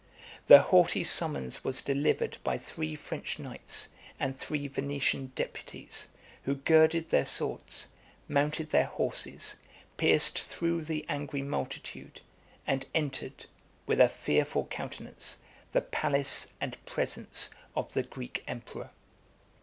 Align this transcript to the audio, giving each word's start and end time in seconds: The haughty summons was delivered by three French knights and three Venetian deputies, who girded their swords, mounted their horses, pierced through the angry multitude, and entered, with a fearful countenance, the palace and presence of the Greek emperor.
The 0.47 0.63
haughty 0.63 1.03
summons 1.03 1.63
was 1.63 1.83
delivered 1.83 2.39
by 2.43 2.57
three 2.57 2.95
French 2.95 3.37
knights 3.37 3.89
and 4.19 4.35
three 4.35 4.67
Venetian 4.67 5.27
deputies, 5.35 6.07
who 6.41 6.55
girded 6.55 7.11
their 7.11 7.23
swords, 7.23 7.87
mounted 8.27 8.71
their 8.71 8.87
horses, 8.87 9.57
pierced 9.97 10.39
through 10.39 10.85
the 10.85 11.05
angry 11.07 11.43
multitude, 11.43 12.21
and 12.65 12.83
entered, 12.95 13.45
with 13.85 14.01
a 14.01 14.09
fearful 14.09 14.65
countenance, 14.65 15.37
the 15.71 15.81
palace 15.81 16.47
and 16.59 16.83
presence 16.87 17.51
of 17.75 17.93
the 17.93 18.01
Greek 18.01 18.43
emperor. 18.47 18.89